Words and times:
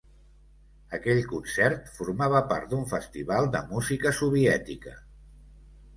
Aquell 0.97 1.19
concert 1.33 1.91
formava 1.99 2.41
part 2.53 2.67
d’un 2.73 2.89
festival 2.95 3.53
de 3.57 3.65
música 3.75 4.15
soviètica. 4.25 4.97